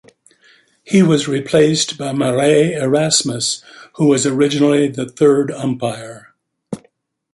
He 0.83 1.03
was 1.03 1.27
replaced 1.27 1.95
by 1.99 2.11
Marais 2.11 2.73
Erasmus 2.73 3.61
who 3.97 4.07
was 4.07 4.25
originally 4.25 4.87
the 4.87 5.05
third 5.07 5.51
umpire. 5.51 6.33